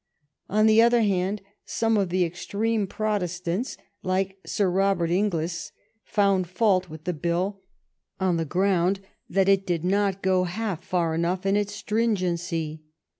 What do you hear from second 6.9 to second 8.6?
the bill on the